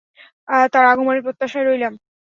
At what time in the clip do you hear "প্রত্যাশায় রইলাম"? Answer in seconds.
1.25-1.93